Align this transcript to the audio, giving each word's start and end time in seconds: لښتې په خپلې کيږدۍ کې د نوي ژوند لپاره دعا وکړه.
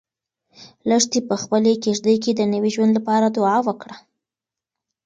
لښتې 0.89 1.19
په 1.29 1.35
خپلې 1.41 1.71
کيږدۍ 1.83 2.15
کې 2.23 2.31
د 2.35 2.41
نوي 2.53 2.69
ژوند 2.75 2.91
لپاره 2.97 3.27
دعا 3.37 3.57
وکړه. 3.67 3.95